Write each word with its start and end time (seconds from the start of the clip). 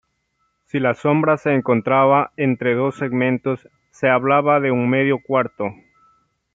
Si 0.65 0.79
la 0.79 0.95
sombra 0.95 1.37
se 1.37 1.53
encontraba 1.53 2.31
entre 2.35 2.73
dos 2.73 2.95
segmentos, 2.95 3.69
se 3.91 4.09
hablaba 4.09 4.59
de 4.59 4.71
un 4.71 4.89
medio 4.89 5.19
cuarto. 5.21 5.75